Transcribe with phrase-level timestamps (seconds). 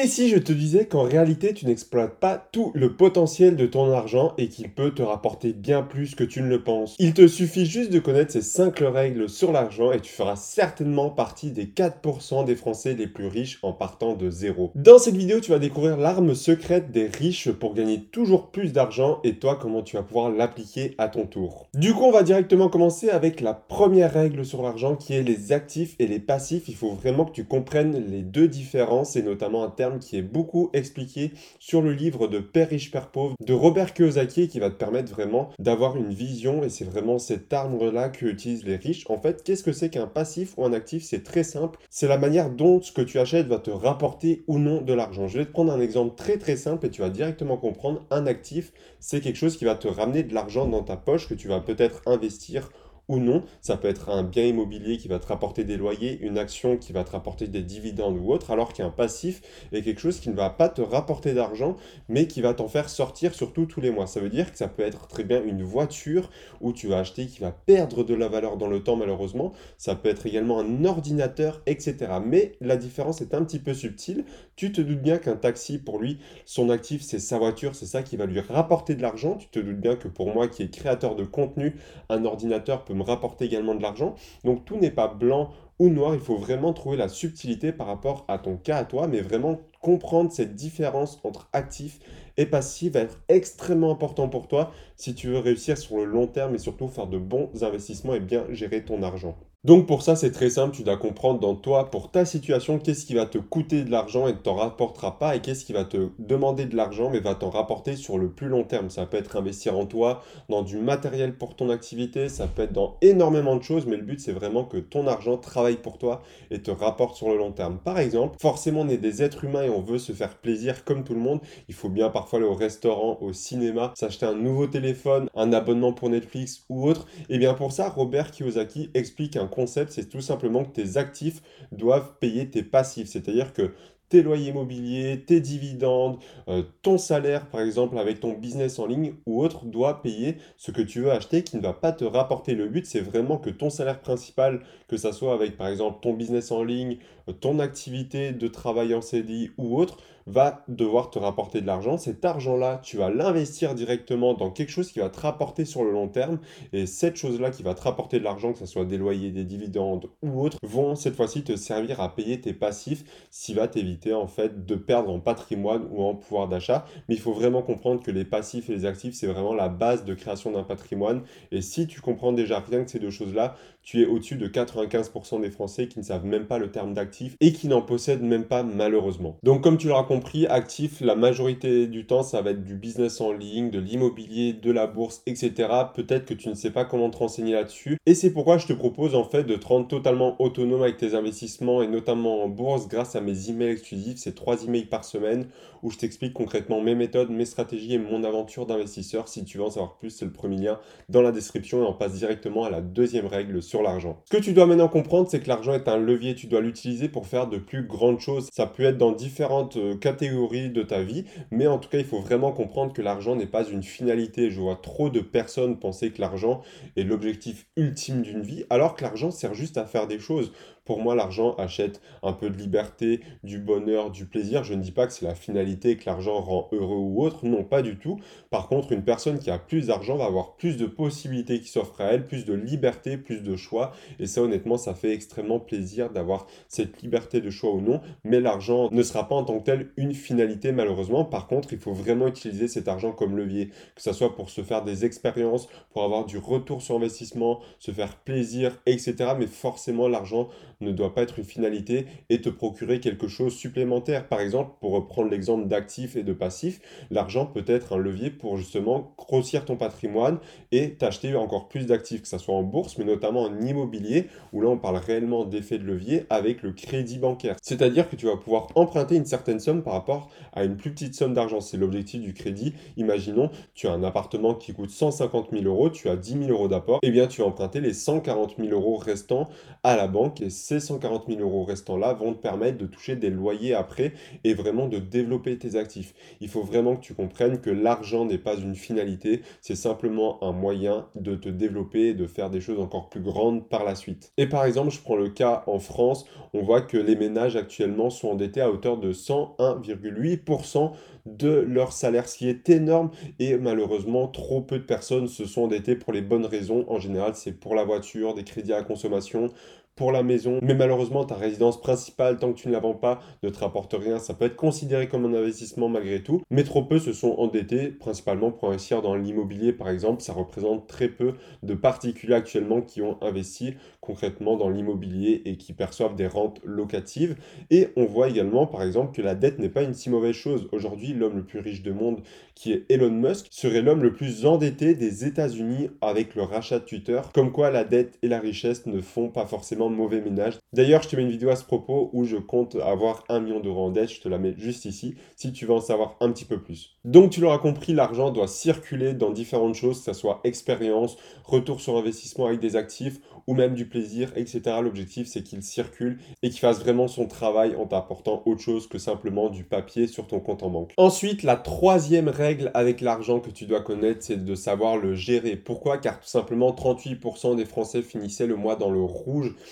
[0.00, 3.90] Et si je te disais qu'en réalité tu n'exploites pas tout le potentiel de ton
[3.90, 6.94] argent et qu'il peut te rapporter bien plus que tu ne le penses?
[7.00, 11.10] Il te suffit juste de connaître ces 5 règles sur l'argent et tu feras certainement
[11.10, 14.70] partie des 4% des Français les plus riches en partant de zéro.
[14.76, 19.18] Dans cette vidéo tu vas découvrir l'arme secrète des riches pour gagner toujours plus d'argent
[19.24, 21.66] et toi comment tu vas pouvoir l'appliquer à ton tour.
[21.74, 25.50] Du coup on va directement commencer avec la première règle sur l'argent qui est les
[25.50, 26.68] actifs et les passifs.
[26.68, 30.22] Il faut vraiment que tu comprennes les deux différences et notamment un terme qui est
[30.22, 34.68] beaucoup expliqué sur le livre de Père riche, Père pauvre de Robert Kiyosaki qui va
[34.68, 39.04] te permettre vraiment d'avoir une vision et c'est vraiment cet arbre-là que utilisent les riches.
[39.08, 41.02] En fait, qu'est-ce que c'est qu'un passif ou un actif?
[41.02, 41.78] C'est très simple.
[41.88, 45.28] C'est la manière dont ce que tu achètes va te rapporter ou non de l'argent.
[45.28, 48.04] Je vais te prendre un exemple très très simple et tu vas directement comprendre.
[48.10, 51.34] Un actif, c'est quelque chose qui va te ramener de l'argent dans ta poche que
[51.34, 52.70] tu vas peut-être investir
[53.08, 53.42] ou non.
[53.60, 56.92] Ça peut être un bien immobilier qui va te rapporter des loyers, une action qui
[56.92, 59.40] va te rapporter des dividendes ou autre, alors qu'un passif
[59.72, 61.76] est quelque chose qui ne va pas te rapporter d'argent,
[62.08, 64.06] mais qui va t'en faire sortir surtout tous les mois.
[64.06, 67.26] Ça veut dire que ça peut être très bien une voiture où tu vas acheter
[67.26, 69.52] qui va perdre de la valeur dans le temps malheureusement.
[69.78, 71.96] Ça peut être également un ordinateur, etc.
[72.24, 74.24] Mais la différence est un petit peu subtile.
[74.56, 78.02] Tu te doutes bien qu'un taxi, pour lui, son actif, c'est sa voiture, c'est ça
[78.02, 79.36] qui va lui rapporter de l'argent.
[79.36, 81.76] Tu te doutes bien que pour moi, qui est créateur de contenu,
[82.08, 84.14] un ordinateur peut me rapporter également de l'argent.
[84.44, 88.24] Donc tout n'est pas blanc ou noir, il faut vraiment trouver la subtilité par rapport
[88.28, 92.00] à ton cas à toi, mais vraiment comprendre cette différence entre actif
[92.36, 96.26] et passif va être extrêmement important pour toi si tu veux réussir sur le long
[96.26, 99.36] terme et surtout faire de bons investissements et bien gérer ton argent.
[99.64, 103.04] Donc pour ça, c'est très simple, tu dois comprendre dans toi, pour ta situation, qu'est-ce
[103.04, 105.84] qui va te coûter de l'argent et ne t'en rapportera pas, et qu'est-ce qui va
[105.84, 108.88] te demander de l'argent mais va t'en rapporter sur le plus long terme.
[108.88, 112.72] Ça peut être investir en toi, dans du matériel pour ton activité, ça peut être
[112.72, 116.22] dans énormément de choses, mais le but c'est vraiment que ton argent travaille pour toi
[116.52, 117.78] et te rapporte sur le long terme.
[117.78, 121.02] Par exemple, forcément on est des êtres humains et on veut se faire plaisir comme
[121.02, 121.40] tout le monde.
[121.68, 125.92] Il faut bien parfois aller au restaurant, au cinéma, s'acheter un nouveau téléphone, un abonnement
[125.92, 127.06] pour Netflix ou autre.
[127.28, 131.42] Et bien pour ça, Robert Kiyosaki explique un concept, c'est tout simplement que tes actifs
[131.72, 133.08] doivent payer tes passifs.
[133.08, 133.72] C'est-à-dire que
[134.08, 139.14] tes loyers immobiliers, tes dividendes, euh, ton salaire par exemple avec ton business en ligne
[139.26, 142.54] ou autre doit payer ce que tu veux acheter qui ne va pas te rapporter.
[142.54, 146.14] Le but c'est vraiment que ton salaire principal, que ça soit avec par exemple ton
[146.14, 146.98] business en ligne,
[147.40, 149.98] ton activité de travail en CDI ou autre,
[150.28, 151.98] va devoir te rapporter de l'argent.
[151.98, 155.90] Cet argent-là, tu vas l'investir directement dans quelque chose qui va te rapporter sur le
[155.90, 156.38] long terme.
[156.72, 159.44] Et cette chose-là qui va te rapporter de l'argent, que ce soit des loyers, des
[159.44, 163.68] dividendes ou autres, vont cette fois-ci te servir à payer tes passifs, ce qui va
[163.68, 166.84] t'éviter en fait de perdre en patrimoine ou en pouvoir d'achat.
[167.08, 170.04] Mais il faut vraiment comprendre que les passifs et les actifs, c'est vraiment la base
[170.04, 171.22] de création d'un patrimoine.
[171.50, 175.40] Et si tu comprends déjà rien que ces deux choses-là, tu es au-dessus de 95%
[175.40, 178.44] des Français qui ne savent même pas le terme d'actif et qui n'en possèdent même
[178.44, 179.38] pas malheureusement.
[179.42, 183.20] Donc comme tu l'auras compris, actif, la majorité du temps, ça va être du business
[183.20, 185.52] en ligne, de l'immobilier, de la bourse, etc.
[185.94, 187.98] Peut-être que tu ne sais pas comment te renseigner là-dessus.
[188.04, 191.14] Et c'est pourquoi je te propose en fait de te rendre totalement autonome avec tes
[191.14, 195.46] investissements et notamment en bourse grâce à mes emails exclusifs, c'est trois emails par semaine
[195.84, 199.28] où je t'explique concrètement mes méthodes, mes stratégies et mon aventure d'investisseur.
[199.28, 201.92] Si tu veux en savoir plus, c'est le premier lien dans la description et on
[201.92, 204.20] passe directement à la deuxième règle sur l'argent.
[204.24, 207.08] Ce que tu dois maintenant comprendre, c'est que l'argent est un levier, tu dois l'utiliser
[207.08, 208.48] pour faire de plus grandes choses.
[208.52, 212.04] Ça peut être dans différentes euh, catégories de ta vie, mais en tout cas, il
[212.04, 214.50] faut vraiment comprendre que l'argent n'est pas une finalité.
[214.50, 216.62] Je vois trop de personnes penser que l'argent
[216.96, 220.52] est l'objectif ultime d'une vie, alors que l'argent sert juste à faire des choses.
[220.88, 224.64] Pour moi, l'argent achète un peu de liberté, du bonheur, du plaisir.
[224.64, 227.44] Je ne dis pas que c'est la finalité, que l'argent rend heureux ou autre.
[227.44, 228.18] Non, pas du tout.
[228.48, 232.00] Par contre, une personne qui a plus d'argent va avoir plus de possibilités qui s'offrent
[232.00, 233.92] à elle, plus de liberté, plus de choix.
[234.18, 238.00] Et ça, honnêtement, ça fait extrêmement plaisir d'avoir cette liberté de choix ou non.
[238.24, 241.22] Mais l'argent ne sera pas en tant que tel une finalité, malheureusement.
[241.22, 244.62] Par contre, il faut vraiment utiliser cet argent comme levier, que ce soit pour se
[244.62, 249.34] faire des expériences, pour avoir du retour sur investissement, se faire plaisir, etc.
[249.38, 250.48] Mais forcément, l'argent
[250.80, 254.28] ne doit pas être une finalité et te procurer quelque chose supplémentaire.
[254.28, 256.80] Par exemple, pour reprendre l'exemple d'actifs et de passifs,
[257.10, 260.38] l'argent peut être un levier pour justement grossir ton patrimoine
[260.72, 264.60] et t'acheter encore plus d'actifs, que ce soit en bourse, mais notamment en immobilier, où
[264.60, 267.56] là on parle réellement d'effet de levier avec le crédit bancaire.
[267.62, 271.14] C'est-à-dire que tu vas pouvoir emprunter une certaine somme par rapport à une plus petite
[271.14, 271.60] somme d'argent.
[271.60, 272.74] C'est l'objectif du crédit.
[272.96, 276.68] Imaginons, tu as un appartement qui coûte 150 000 euros, tu as 10 000 euros
[276.68, 279.48] d'apport, et eh bien tu vas emprunter les 140 000 euros restants
[279.82, 283.72] à la banque ces 140 000 euros restants-là vont te permettre de toucher des loyers
[283.72, 284.12] après
[284.44, 286.12] et vraiment de développer tes actifs.
[286.42, 290.52] Il faut vraiment que tu comprennes que l'argent n'est pas une finalité, c'est simplement un
[290.52, 294.30] moyen de te développer et de faire des choses encore plus grandes par la suite.
[294.36, 298.10] Et par exemple, je prends le cas en France, on voit que les ménages actuellement
[298.10, 300.92] sont endettés à hauteur de 101,8%
[301.24, 305.62] de leur salaire, ce qui est énorme et malheureusement trop peu de personnes se sont
[305.62, 306.84] endettées pour les bonnes raisons.
[306.88, 309.50] En général, c'est pour la voiture, des crédits à consommation,
[309.98, 313.20] pour la maison, mais malheureusement ta résidence principale, tant que tu ne la vends pas,
[313.42, 314.20] ne te rapporte rien.
[314.20, 317.88] Ça peut être considéré comme un investissement malgré tout, mais trop peu se sont endettés,
[317.88, 320.22] principalement pour investir dans l'immobilier par exemple.
[320.22, 321.34] Ça représente très peu
[321.64, 327.36] de particuliers actuellement qui ont investi concrètement dans l'immobilier et qui perçoivent des rentes locatives.
[327.70, 330.68] Et on voit également par exemple que la dette n'est pas une si mauvaise chose.
[330.70, 332.20] Aujourd'hui, l'homme le plus riche du monde,
[332.54, 336.84] qui est Elon Musk, serait l'homme le plus endetté des États-Unis avec le rachat de
[336.84, 337.20] Twitter.
[337.34, 340.58] Comme quoi la dette et la richesse ne font pas forcément mauvais ménage.
[340.72, 343.60] D'ailleurs, je te mets une vidéo à ce propos où je compte avoir un million
[343.60, 344.12] d'euros en dette.
[344.12, 346.98] Je te la mets juste ici si tu veux en savoir un petit peu plus.
[347.04, 351.80] Donc, tu l'auras compris, l'argent doit circuler dans différentes choses, que ce soit expérience, retour
[351.80, 354.60] sur investissement avec des actifs ou même du plaisir, etc.
[354.82, 358.98] L'objectif, c'est qu'il circule et qu'il fasse vraiment son travail en t'apportant autre chose que
[358.98, 360.92] simplement du papier sur ton compte en banque.
[360.96, 365.56] Ensuite, la troisième règle avec l'argent que tu dois connaître, c'est de savoir le gérer.
[365.56, 365.98] Pourquoi?
[365.98, 369.54] Car tout simplement, 38% des Français finissaient le mois dans le rouge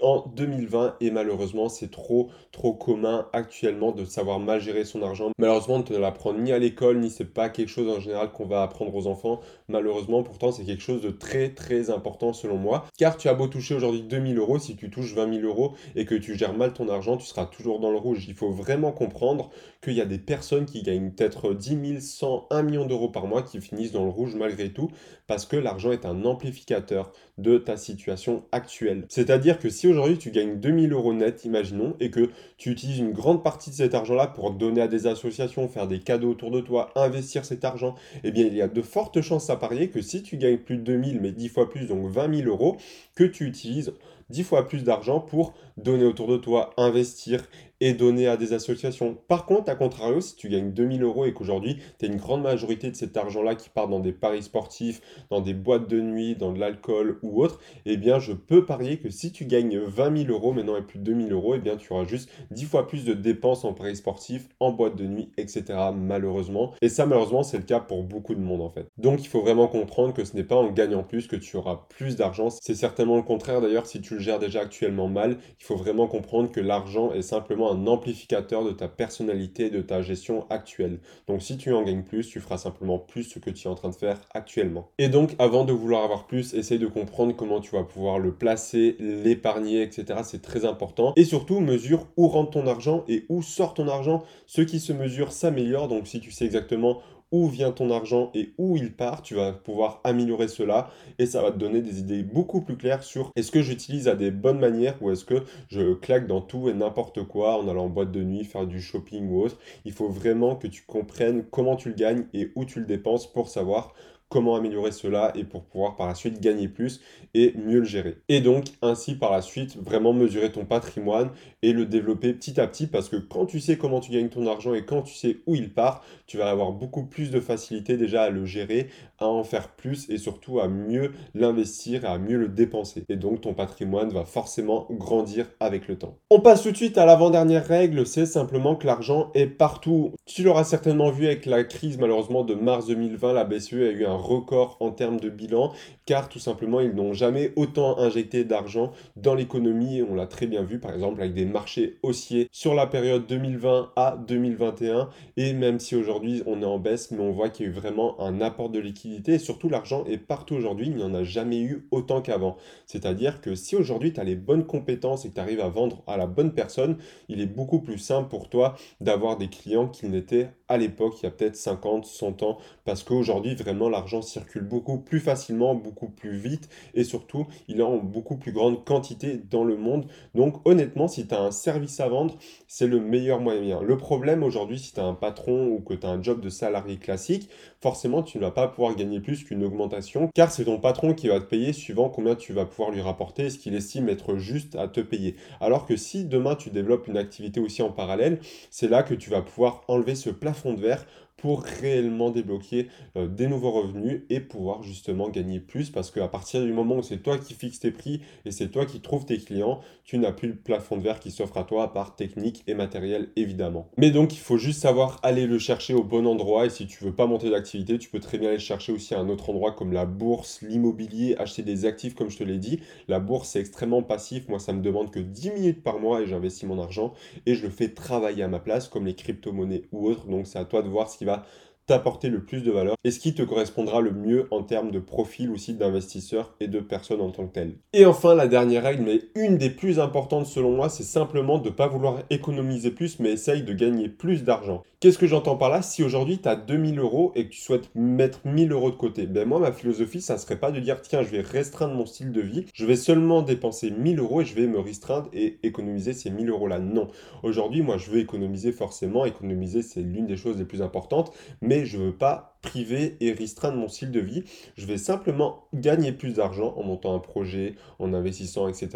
[0.00, 5.30] en 2020 et malheureusement c'est trop trop commun actuellement de savoir mal gérer son argent.
[5.38, 8.46] Malheureusement on ne l'apprend ni à l'école ni c'est pas quelque chose en général qu'on
[8.46, 9.40] va apprendre aux enfants.
[9.68, 13.46] Malheureusement pourtant c'est quelque chose de très très important selon moi car tu as beau
[13.46, 16.72] toucher aujourd'hui 2000 euros si tu touches 20 000 euros et que tu gères mal
[16.72, 18.24] ton argent tu seras toujours dans le rouge.
[18.28, 19.50] Il faut vraiment comprendre
[19.82, 23.26] qu'il y a des personnes qui gagnent peut-être 10 000, 100, 1 million d'euros par
[23.26, 24.90] mois qui finissent dans le rouge malgré tout
[25.26, 29.04] parce que l'argent est un amplificateur de ta situation actuelle.
[29.08, 33.12] C'est-à-dire que si aujourd'hui tu gagnes 2000 euros net, imaginons, et que tu utilises une
[33.12, 36.60] grande partie de cet argent-là pour donner à des associations, faire des cadeaux autour de
[36.60, 40.00] toi, investir cet argent, eh bien il y a de fortes chances à parier que
[40.00, 42.76] si tu gagnes plus de 2000, mais 10 fois plus, donc 20 000 euros,
[43.14, 43.92] que tu utilises
[44.30, 47.42] 10 fois plus d'argent pour donner autour de toi, investir
[47.84, 49.18] et donner à des associations.
[49.28, 52.40] Par contre, à contrario, si tu gagnes 2000 euros et qu'aujourd'hui, tu as une grande
[52.40, 56.34] majorité de cet argent-là qui part dans des paris sportifs, dans des boîtes de nuit,
[56.34, 60.24] dans de l'alcool ou autre, eh bien, je peux parier que si tu gagnes 20
[60.24, 62.86] 000 euros maintenant et plus de 2000 euros, eh bien, tu auras juste 10 fois
[62.86, 65.64] plus de dépenses en paris sportifs, en boîte de nuit, etc.
[65.94, 66.72] Malheureusement.
[66.80, 68.86] Et ça, malheureusement, c'est le cas pour beaucoup de monde en fait.
[68.96, 71.86] Donc, il faut vraiment comprendre que ce n'est pas en gagnant plus que tu auras
[71.90, 72.48] plus d'argent.
[72.48, 75.36] C'est certainement le contraire d'ailleurs si tu le gères déjà actuellement mal.
[75.60, 80.02] Il faut vraiment comprendre que l'argent est simplement un amplificateur de ta personnalité de ta
[80.02, 81.00] gestion actuelle.
[81.26, 83.74] Donc si tu en gagnes plus, tu feras simplement plus ce que tu es en
[83.74, 84.88] train de faire actuellement.
[84.98, 88.32] Et donc avant de vouloir avoir plus, essaye de comprendre comment tu vas pouvoir le
[88.32, 90.20] placer, l'épargner, etc.
[90.24, 91.12] C'est très important.
[91.16, 94.22] Et surtout, mesure où rentre ton argent et où sort ton argent.
[94.46, 95.88] Ce qui se mesure s'améliore.
[95.88, 97.00] Donc si tu sais exactement
[97.34, 101.42] où vient ton argent et où il part, tu vas pouvoir améliorer cela et ça
[101.42, 104.60] va te donner des idées beaucoup plus claires sur est-ce que j'utilise à des bonnes
[104.60, 108.12] manières ou est-ce que je claque dans tout et n'importe quoi en allant en boîte
[108.12, 109.58] de nuit, faire du shopping ou autre.
[109.84, 113.26] Il faut vraiment que tu comprennes comment tu le gagnes et où tu le dépenses
[113.26, 113.94] pour savoir
[114.28, 117.00] comment améliorer cela et pour pouvoir par la suite gagner plus
[117.34, 118.16] et mieux le gérer.
[118.28, 121.30] Et donc ainsi par la suite vraiment mesurer ton patrimoine
[121.62, 124.46] et le développer petit à petit parce que quand tu sais comment tu gagnes ton
[124.46, 127.96] argent et quand tu sais où il part, tu vas avoir beaucoup plus de facilité
[127.96, 128.88] déjà à le gérer,
[129.18, 133.04] à en faire plus et surtout à mieux l'investir et à mieux le dépenser.
[133.08, 136.16] Et donc ton patrimoine va forcément grandir avec le temps.
[136.30, 140.12] On passe tout de suite à l'avant-dernière règle, c'est simplement que l'argent est partout.
[140.26, 144.04] Tu l'auras certainement vu avec la crise malheureusement de mars 2020, la BCE a eu
[144.04, 145.72] un record en termes de bilan,
[146.06, 150.62] car tout simplement, ils n'ont jamais autant injecté d'argent dans l'économie, on l'a très bien
[150.62, 155.80] vu par exemple avec des marchés haussiers sur la période 2020 à 2021, et même
[155.80, 158.40] si aujourd'hui on est en baisse, mais on voit qu'il y a eu vraiment un
[158.40, 161.86] apport de liquidité, et surtout l'argent est partout aujourd'hui, il n'y en a jamais eu
[161.90, 162.56] autant qu'avant.
[162.86, 166.02] C'est-à-dire que si aujourd'hui tu as les bonnes compétences et que tu arrives à vendre
[166.06, 170.10] à la bonne personne, il est beaucoup plus simple pour toi d'avoir des clients qu'ils
[170.10, 174.62] n'étaient à l'époque, il y a peut-être 50, 100 ans, parce qu'aujourd'hui, vraiment, l'argent circule
[174.62, 175.74] beaucoup plus facilement,
[176.06, 180.06] plus vite, et surtout, il est en beaucoup plus grande quantité dans le monde.
[180.34, 182.36] Donc, honnêtement, si tu as un service à vendre,
[182.66, 183.80] c'est le meilleur moyen.
[183.82, 186.48] Le problème aujourd'hui, si tu as un patron ou que tu as un job de
[186.48, 187.48] salarié classique,
[187.82, 191.28] forcément, tu ne vas pas pouvoir gagner plus qu'une augmentation, car c'est ton patron qui
[191.28, 194.76] va te payer suivant combien tu vas pouvoir lui rapporter, ce qu'il estime être juste
[194.76, 195.36] à te payer.
[195.60, 199.30] Alors que si demain, tu développes une activité aussi en parallèle, c'est là que tu
[199.30, 201.04] vas pouvoir enlever ce plafond fond de verre
[201.36, 206.62] pour réellement débloquer euh, des nouveaux revenus et pouvoir justement gagner plus parce qu'à partir
[206.62, 209.38] du moment où c'est toi qui fixes tes prix et c'est toi qui trouves tes
[209.38, 212.62] clients, tu n'as plus le plafond de verre qui s'offre à toi à part technique
[212.66, 213.90] et matériel évidemment.
[213.96, 217.04] Mais donc il faut juste savoir aller le chercher au bon endroit et si tu
[217.04, 219.50] veux pas monter d'activité, tu peux très bien aller le chercher aussi à un autre
[219.50, 222.80] endroit comme la bourse, l'immobilier, acheter des actifs comme je te l'ai dit.
[223.08, 226.26] La bourse c'est extrêmement passif, moi ça me demande que 10 minutes par mois et
[226.26, 227.12] j'investis mon argent
[227.44, 230.26] et je le fais travailler à ma place comme les crypto-monnaies ou autres.
[230.26, 231.44] Donc c'est à toi de voir ce qui va
[231.86, 234.98] t'apporter le plus de valeur et ce qui te correspondra le mieux en termes de
[234.98, 237.76] profil aussi d'investisseur et de personne en tant que telle.
[237.92, 241.68] Et enfin, la dernière règle, mais une des plus importantes selon moi, c'est simplement de
[241.68, 244.82] ne pas vouloir économiser plus, mais essaye de gagner plus d'argent.
[245.04, 247.90] Qu'est-ce que j'entends par là Si aujourd'hui tu as 2000 euros et que tu souhaites
[247.94, 251.22] mettre 1000 euros de côté, ben moi ma philosophie, ça serait pas de dire tiens,
[251.22, 254.54] je vais restreindre mon style de vie, je vais seulement dépenser 1000 euros et je
[254.54, 256.78] vais me restreindre et économiser ces 1000 euros là.
[256.78, 257.08] Non.
[257.42, 261.84] Aujourd'hui, moi je veux économiser forcément, économiser c'est l'une des choses les plus importantes, mais
[261.84, 264.42] je veux pas priver et restreindre mon style de vie.
[264.76, 268.88] Je vais simplement gagner plus d'argent en montant un projet, en investissant, etc.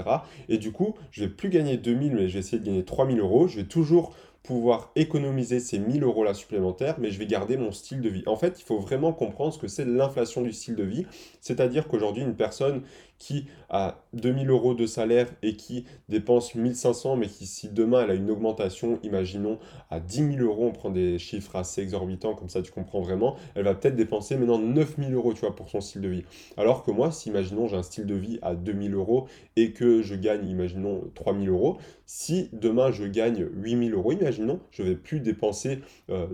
[0.48, 3.20] Et du coup, je vais plus gagner 2000, mais je vais essayer de gagner 3000
[3.20, 3.46] euros.
[3.46, 4.14] Je vais toujours
[4.48, 8.22] pouvoir économiser ces 1000 euros là supplémentaires, mais je vais garder mon style de vie.
[8.24, 11.04] En fait, il faut vraiment comprendre ce que c'est l'inflation du style de vie.
[11.42, 12.80] C'est-à-dire qu'aujourd'hui, une personne
[13.18, 18.10] qui a 2000 euros de salaire et qui dépense 1500, mais qui, si demain elle
[18.12, 19.58] a une augmentation, imaginons
[19.90, 23.36] à 10 000 euros, on prend des chiffres assez exorbitants, comme ça tu comprends vraiment,
[23.54, 26.24] elle va peut-être dépenser maintenant 9000 euros, tu vois, pour son style de vie.
[26.56, 29.26] Alors que moi, si imaginons j'ai un style de vie à 2000 euros
[29.56, 34.37] et que je gagne, imaginons 3000 euros, si demain je gagne 8000 euros, imaginons,
[34.70, 35.80] je vais plus dépenser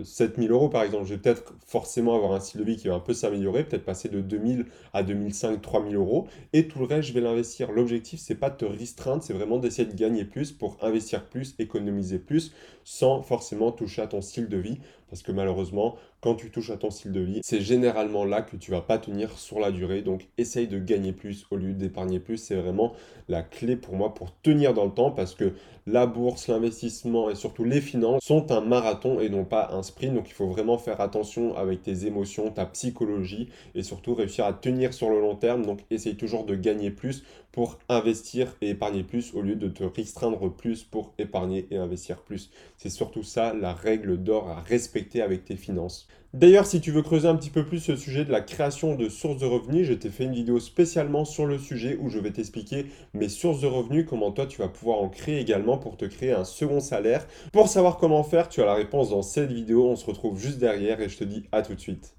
[0.03, 2.87] 7000 euh, euros par exemple, je vais peut-être forcément avoir un style de vie qui
[2.87, 6.85] va un peu s'améliorer, peut-être passer de 2000 à 2005, 3000 euros, et tout le
[6.85, 7.71] reste, je vais l'investir.
[7.71, 11.55] L'objectif, c'est pas de te restreindre, c'est vraiment d'essayer de gagner plus pour investir plus,
[11.59, 14.79] économiser plus, sans forcément toucher à ton style de vie.
[15.09, 18.55] Parce que malheureusement, quand tu touches à ton style de vie, c'est généralement là que
[18.55, 20.01] tu vas pas tenir sur la durée.
[20.01, 22.37] Donc essaye de gagner plus au lieu d'épargner plus.
[22.37, 22.93] C'est vraiment
[23.29, 25.53] la clé pour moi pour tenir dans le temps parce que
[25.87, 30.15] la bourse, l'investissement et surtout les finances sont un marathon et non pas un sprint.
[30.15, 34.53] Donc il faut vraiment faire attention avec tes émotions, ta psychologie et surtout réussir à
[34.53, 35.63] tenir sur le long terme.
[35.63, 37.23] Donc essaye toujours de gagner plus
[37.55, 42.21] pour investir et épargner plus au lieu de te restreindre plus pour épargner et investir
[42.21, 42.51] plus.
[42.75, 46.09] C'est surtout ça la règle d'or à respecter avec tes finances.
[46.33, 49.07] D'ailleurs, si tu veux creuser un petit peu plus ce sujet de la création de
[49.07, 52.31] sources de revenus, je t'ai fait une vidéo spécialement sur le sujet où je vais
[52.31, 56.03] t'expliquer mes sources de revenus, comment toi tu vas pouvoir en créer également pour te
[56.03, 57.25] créer un second salaire.
[57.53, 60.57] Pour savoir comment faire, tu as la réponse dans cette vidéo, on se retrouve juste
[60.57, 62.15] derrière et je te dis à tout de suite.